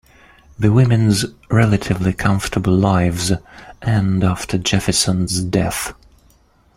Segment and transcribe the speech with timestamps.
[0.57, 3.33] The women's relatively comfortable lives
[3.83, 5.93] end after Jefferson's death.